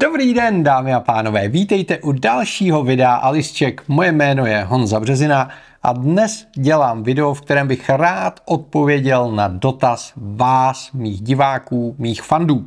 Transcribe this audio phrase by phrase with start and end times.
[0.00, 3.82] Dobrý den, dámy a pánové, vítejte u dalšího videa Alisček.
[3.88, 5.48] Moje jméno je Honza Březina
[5.82, 12.22] a dnes dělám video, v kterém bych rád odpověděl na dotaz vás, mých diváků, mých
[12.22, 12.66] fandů.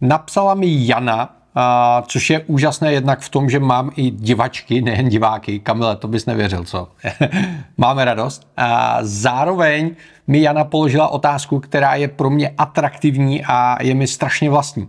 [0.00, 5.08] Napsala mi Jana, a, což je úžasné jednak v tom, že mám i divačky, nejen
[5.08, 5.58] diváky.
[5.58, 6.88] Kamile, to bys nevěřil, co?
[7.76, 8.48] Máme radost.
[8.56, 9.94] A zároveň
[10.26, 14.88] mi Jana položila otázku, která je pro mě atraktivní a je mi strašně vlastní.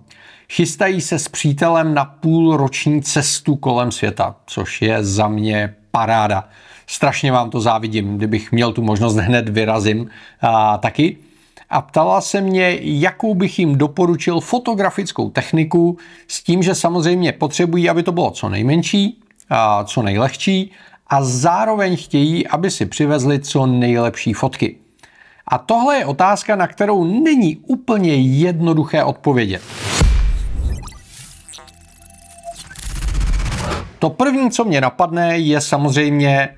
[0.51, 6.49] Chystají se s přítelem na půlroční cestu kolem světa, což je za mě paráda.
[6.87, 10.09] Strašně vám to závidím, kdybych měl tu možnost hned vyrazím
[10.41, 11.17] a, taky.
[11.69, 17.89] A ptala se mě, jakou bych jim doporučil fotografickou techniku, s tím, že samozřejmě potřebují,
[17.89, 20.71] aby to bylo co nejmenší, a co nejlehčí
[21.07, 24.75] a zároveň chtějí, aby si přivezli co nejlepší fotky.
[25.47, 29.61] A tohle je otázka, na kterou není úplně jednoduché odpovědět.
[33.99, 36.49] To první, co mě napadne, je samozřejmě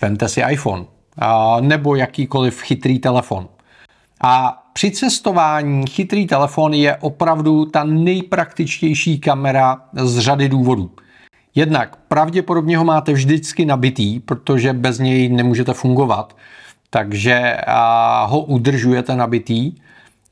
[0.00, 0.84] vemte si iPhone
[1.18, 3.48] a, nebo jakýkoliv chytrý telefon.
[4.20, 10.90] A při cestování chytrý telefon je opravdu ta nejpraktičtější kamera z řady důvodů.
[11.54, 16.36] Jednak pravděpodobně ho máte vždycky nabitý, protože bez něj nemůžete fungovat,
[16.90, 17.56] takže
[18.24, 19.74] ho udržujete nabitý.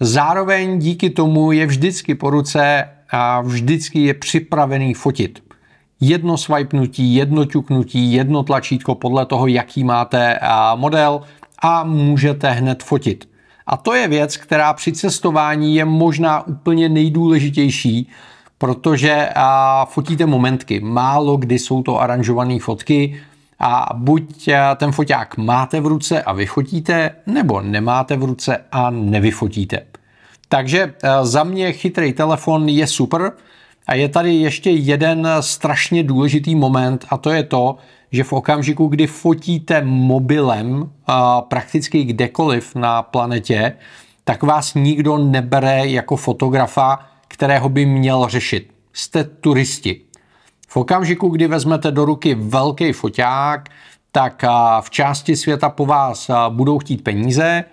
[0.00, 5.43] Zároveň díky tomu je vždycky po ruce a vždycky je připravený fotit
[6.00, 10.38] jedno swipenutí, jedno ťuknutí, jedno tlačítko podle toho, jaký máte
[10.74, 11.20] model
[11.62, 13.28] a můžete hned fotit.
[13.66, 18.08] A to je věc, která při cestování je možná úplně nejdůležitější,
[18.58, 19.28] protože
[19.84, 20.80] fotíte momentky.
[20.80, 23.20] Málo kdy jsou to aranžované fotky
[23.58, 29.86] a buď ten foťák máte v ruce a vyfotíte, nebo nemáte v ruce a nevyfotíte.
[30.48, 33.32] Takže za mě chytrý telefon je super,
[33.86, 37.76] a je tady ještě jeden strašně důležitý moment a to je to,
[38.12, 40.90] že v okamžiku, kdy fotíte mobilem
[41.48, 43.72] prakticky kdekoliv na planetě,
[44.24, 48.70] tak vás nikdo nebere jako fotografa, kterého by měl řešit.
[48.92, 50.00] Jste turisti.
[50.68, 53.68] V okamžiku, kdy vezmete do ruky velký foťák,
[54.12, 54.44] tak
[54.80, 57.64] v části světa po vás budou chtít peníze,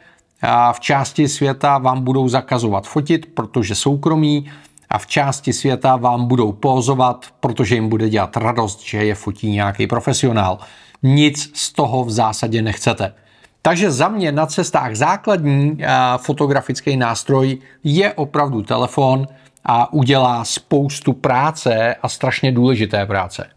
[0.44, 4.52] a v části světa vám budou zakazovat fotit, protože soukromí,
[4.91, 9.52] a v části světa vám budou pózovat, protože jim bude dělat radost, že je fotí
[9.52, 10.57] nějaký profesionál.
[11.03, 13.13] Nic z toho v zásadě nechcete.
[13.62, 15.78] Takže za mě na cestách základní
[16.18, 19.28] fotografický nástroj je opravdu telefon
[19.66, 23.50] a udělá spoustu práce a strašně důležité práce.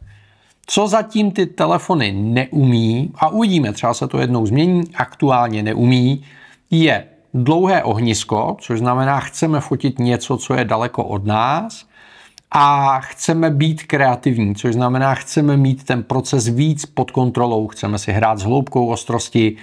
[0.67, 6.25] Co zatím ty telefony neumí, a uvidíme, třeba se to jednou změní, aktuálně neumí,
[6.71, 11.87] je dlouhé ohnisko, což znamená, chceme fotit něco, co je daleko od nás
[12.51, 18.13] a chceme být kreativní, což znamená, chceme mít ten proces víc pod kontrolou, chceme si
[18.13, 19.57] hrát s hloubkou ostrosti,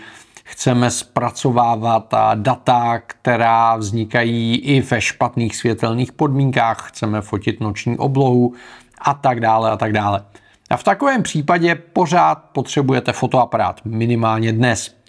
[0.43, 8.53] chceme zpracovávat data, která vznikají i ve špatných světelných podmínkách, chceme fotit noční oblohu
[9.01, 10.23] a tak dále a tak dále.
[10.69, 15.00] A v takovém případě pořád potřebujete fotoaparát, minimálně dnes.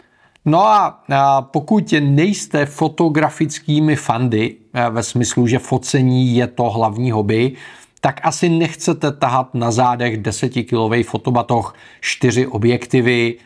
[0.45, 1.03] No a
[1.51, 4.57] pokud nejste fotografickými fandy,
[4.91, 7.53] ve smyslu, že focení je to hlavní hobby,
[8.01, 13.39] tak asi nechcete tahat na zádech 10-kilový fotobatoh, čtyři objektivy,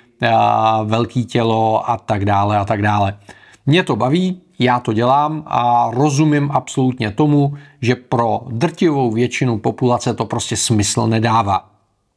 [0.84, 3.18] velký tělo a tak dále a tak dále.
[3.66, 10.14] Mě to baví, já to dělám a rozumím absolutně tomu, že pro drtivou většinu populace
[10.14, 11.70] to prostě smysl nedává.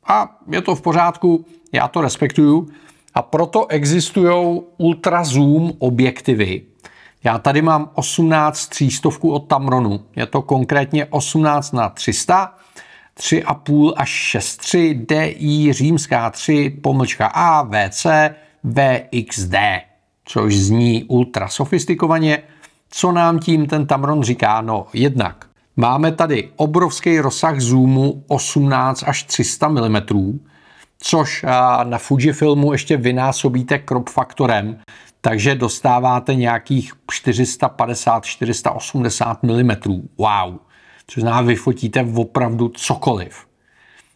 [0.08, 2.68] A je to v pořádku, já to respektuju,
[3.14, 6.62] a proto existují ultra zoom objektivy.
[7.24, 10.06] Já tady mám 18 třístovku od Tamronu.
[10.16, 12.54] Je to konkrétně 18 na 300,
[13.18, 18.06] 3,5 až 6,3 DI římská 3 pomlčka A VC
[18.64, 19.56] VXD,
[20.26, 22.44] což zní ultra sofistikovaně.
[22.90, 24.62] Co nám tím ten Tamron říká?
[24.62, 25.46] No jednak
[25.78, 29.98] máme tady obrovský rozsah zoomu 18 až 300 mm,
[31.04, 31.46] což
[31.84, 34.80] na Fujifilmu ještě vynásobíte crop faktorem,
[35.22, 39.72] takže dostáváte nějakých 450-480 mm.
[40.18, 40.58] Wow.
[41.08, 43.46] Což znamená, vyfotíte opravdu cokoliv.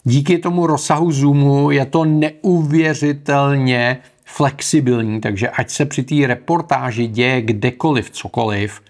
[0.03, 7.41] Díky tomu rozsahu zoomu je to neuvěřitelně flexibilní, takže ať se při té reportáži děje
[7.41, 8.81] kdekoliv cokoliv,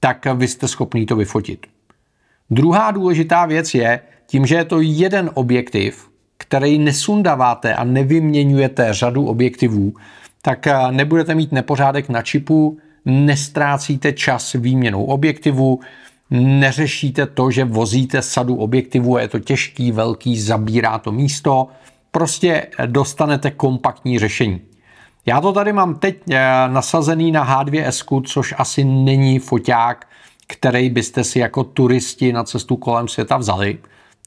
[0.00, 1.66] tak vy jste schopný to vyfotit.
[2.50, 9.26] Druhá důležitá věc je, tím, že je to jeden objektiv, který nesundáváte a nevyměňujete řadu
[9.26, 9.94] objektivů,
[10.42, 15.80] tak eh, nebudete mít nepořádek na čipu, nestrácíte čas výměnou objektivu
[16.30, 21.68] neřešíte to, že vozíte sadu objektivů, je to těžký, velký, zabírá to místo,
[22.10, 24.60] prostě dostanete kompaktní řešení.
[25.26, 26.38] Já to tady mám teď eh,
[26.68, 30.06] nasazený na H2S, což asi není foťák,
[30.46, 33.78] který byste si jako turisti na cestu kolem světa vzali.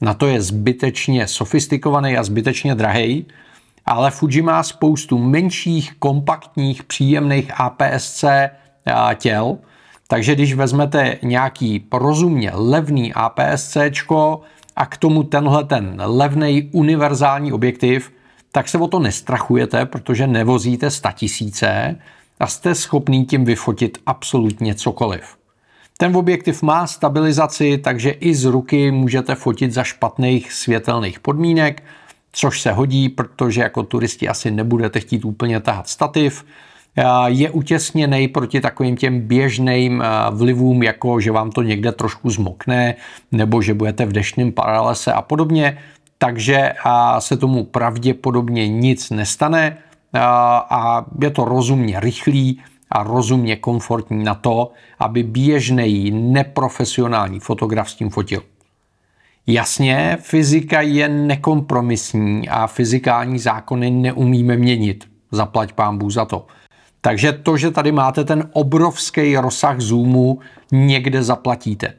[0.02, 3.26] Na to je zbytečně sofistikovaný a zbytečně drahý,
[3.86, 8.50] ale Fuji má spoustu menších, kompaktních, příjemných APS-C
[8.86, 9.58] eh, těl,
[10.08, 13.90] takže když vezmete nějaký rozumně levný APS-C
[14.76, 18.12] a k tomu tenhle ten levný univerzální objektiv,
[18.52, 21.96] tak se o to nestrachujete, protože nevozíte statisíce
[22.40, 25.37] a jste schopný tím vyfotit absolutně cokoliv.
[26.00, 31.82] Ten objektiv má stabilizaci, takže i z ruky můžete fotit za špatných světelných podmínek,
[32.32, 36.44] což se hodí, protože jako turisti asi nebudete chtít úplně tahat stativ.
[37.26, 42.94] Je utěsněný proti takovým těm běžným vlivům, jako že vám to někde trošku zmokne,
[43.32, 45.78] nebo že budete v deštném paralese a podobně
[46.18, 46.72] takže
[47.18, 49.78] se tomu pravděpodobně nic nestane
[50.70, 57.94] a je to rozumně rychlý a rozumně komfortní na to, aby běžný neprofesionální fotograf s
[57.94, 58.42] tím fotil.
[59.46, 65.08] Jasně, fyzika je nekompromisní a fyzikální zákony neumíme měnit.
[65.32, 66.46] Zaplať pán za to.
[67.00, 70.38] Takže to, že tady máte ten obrovský rozsah zoomu,
[70.72, 71.94] někde zaplatíte.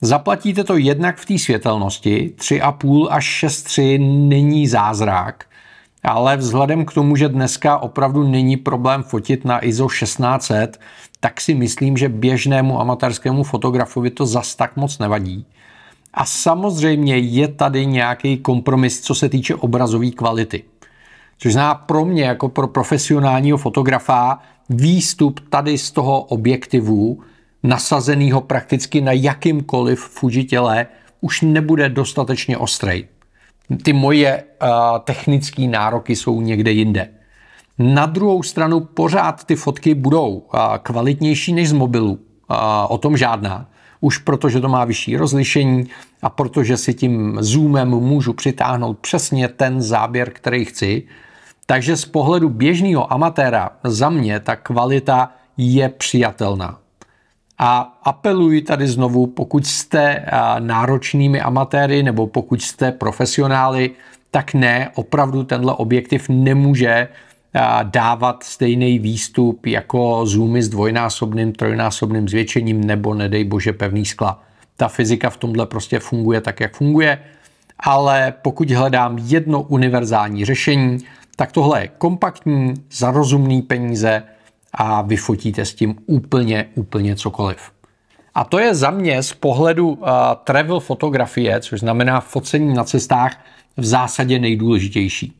[0.00, 5.44] Zaplatíte to jednak v té světelnosti, 3,5 až 6,3 není zázrak,
[6.02, 10.80] ale vzhledem k tomu, že dneska opravdu není problém fotit na ISO 1600,
[11.20, 15.46] tak si myslím, že běžnému amatérskému fotografovi to zas tak moc nevadí.
[16.14, 20.64] A samozřejmě je tady nějaký kompromis, co se týče obrazové kvality.
[21.38, 24.38] Což zná pro mě, jako pro profesionálního fotografa,
[24.68, 27.20] výstup tady z toho objektivu
[27.62, 30.86] nasazenýho prakticky na jakýmkoliv Fuji těle
[31.20, 33.08] už nebude dostatečně ostrej.
[33.82, 34.68] Ty moje uh,
[35.04, 37.08] technické nároky jsou někde jinde.
[37.78, 42.12] Na druhou stranu pořád ty fotky budou uh, kvalitnější než z mobilu.
[42.12, 42.56] Uh,
[42.88, 43.68] o tom žádná.
[44.00, 45.88] Už protože to má vyšší rozlišení
[46.22, 51.02] a protože si tím zoomem můžu přitáhnout přesně ten záběr, který chci.
[51.66, 56.81] Takže z pohledu běžného amatéra za mě ta kvalita je přijatelná.
[57.64, 60.24] A apeluji tady znovu, pokud jste
[60.58, 63.90] náročnými amatéry nebo pokud jste profesionály,
[64.30, 67.08] tak ne, opravdu tenhle objektiv nemůže
[67.82, 74.42] dávat stejný výstup jako zoomy s dvojnásobným, trojnásobným zvětšením nebo nedej bože pevný skla.
[74.76, 77.18] Ta fyzika v tomhle prostě funguje tak, jak funguje,
[77.80, 80.98] ale pokud hledám jedno univerzální řešení,
[81.36, 84.22] tak tohle je kompaktní, za rozumný peníze,
[84.74, 87.72] a vyfotíte s tím úplně, úplně cokoliv.
[88.34, 90.08] A to je za mě z pohledu uh,
[90.44, 93.36] travel fotografie, což znamená focení na cestách,
[93.76, 95.32] v zásadě nejdůležitější.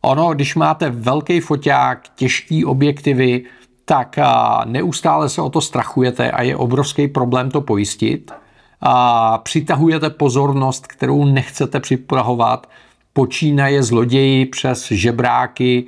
[0.00, 3.44] Ono, když máte velký foťák, těžký objektivy,
[3.84, 4.24] tak uh,
[4.64, 8.32] neustále se o to strachujete a je obrovský problém to pojistit.
[8.80, 12.68] A přitahujete pozornost, kterou nechcete připrahovat,
[13.12, 15.84] počínaje zloději přes žebráky,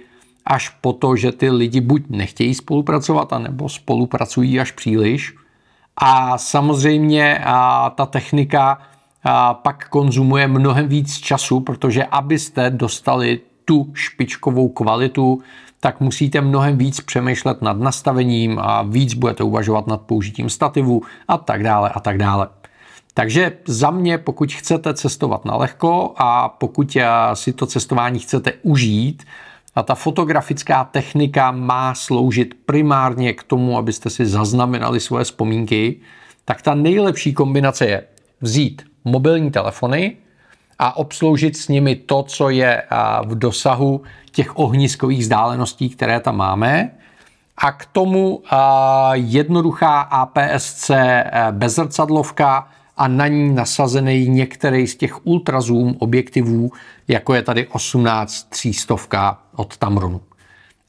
[0.47, 5.35] až po to, že ty lidi buď nechtějí spolupracovat, anebo spolupracují až příliš.
[5.97, 8.79] A samozřejmě a ta technika
[9.25, 15.43] a pak konzumuje mnohem víc času, protože abyste dostali tu špičkovou kvalitu,
[15.81, 21.39] tak musíte mnohem víc přemýšlet nad nastavením a víc budete uvažovat nad použitím stativu a
[21.39, 22.49] tak dále a tak dále.
[23.15, 26.97] Takže za mě, pokud chcete cestovat na lehko a pokud
[27.35, 29.25] si to cestování chcete užít,
[29.75, 35.97] a ta fotografická technika má sloužit primárně k tomu, abyste si zaznamenali svoje vzpomínky,
[36.45, 38.05] tak ta nejlepší kombinace je
[38.41, 40.17] vzít mobilní telefony
[40.79, 42.83] a obsloužit s nimi to, co je
[43.25, 46.91] v dosahu těch ohniskových vzdáleností, které tam máme.
[47.59, 48.43] A k tomu
[49.13, 56.73] jednoduchá APS-C bezrcadlovka a na ní nasazený některý z těch ultrazoom objektivů,
[57.09, 60.21] jako je tady 18 300 od Tamronu.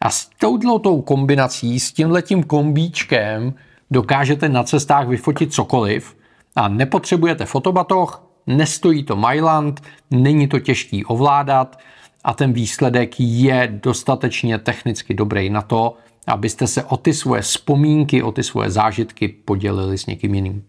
[0.01, 3.53] A s touhletou kombinací, s tímhletím kombíčkem
[3.91, 6.15] dokážete na cestách vyfotit cokoliv
[6.55, 9.81] a nepotřebujete fotobatoh, nestojí to Myland,
[10.11, 11.79] není to těžký ovládat
[12.23, 15.97] a ten výsledek je dostatečně technicky dobrý na to,
[16.27, 20.63] abyste se o ty svoje vzpomínky, o ty svoje zážitky podělili s někým jiným.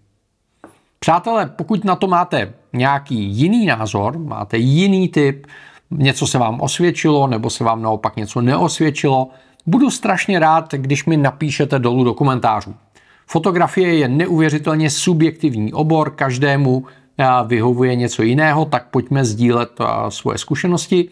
[1.06, 5.46] Přátelé, pokud na to máte nějaký jiný názor, máte jiný typ,
[5.90, 9.28] něco se vám osvědčilo nebo se vám naopak něco neosvědčilo,
[9.66, 12.75] budu strašně rád, když mi napíšete dolů do komentářů.
[13.26, 16.84] Fotografie je neuvěřitelně subjektivní obor, každému
[17.46, 19.70] vyhovuje něco jiného, tak pojďme sdílet
[20.08, 21.08] svoje zkušenosti.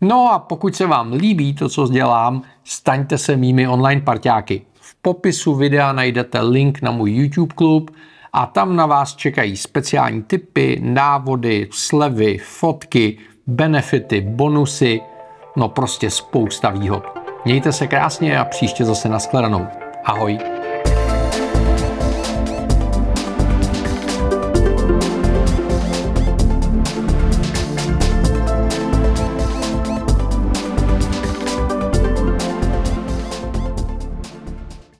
[0.00, 4.62] No a pokud se vám líbí to, co dělám, staňte se mými online parťáky.
[4.80, 7.90] V popisu videa najdete link na můj YouTube klub
[8.32, 15.00] a tam na vás čekají speciální tipy, návody, slevy, fotky, benefity, bonusy,
[15.56, 17.04] no prostě spousta výhod.
[17.44, 19.66] Mějte se krásně a příště zase nashledanou.
[20.04, 20.57] Ahoj.